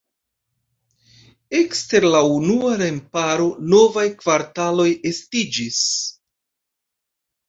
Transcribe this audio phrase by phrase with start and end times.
[1.57, 5.83] Ekster la unua remparo novaj kvartaloj estiĝis.